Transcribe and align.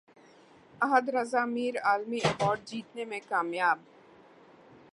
احد 0.81 1.09
رضا 1.15 1.43
میر 1.45 1.75
عالمی 1.83 2.19
ایوارڈ 2.23 2.59
جیتنے 2.65 3.05
میں 3.05 3.19
کامیاب 3.29 3.77